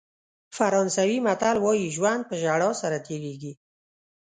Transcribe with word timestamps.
فرانسوي 0.57 1.17
متل 1.25 1.55
وایي 1.61 1.87
ژوند 1.95 2.21
په 2.29 2.35
ژړا 2.43 2.69
سره 2.81 2.97
تېرېږي. 3.07 3.53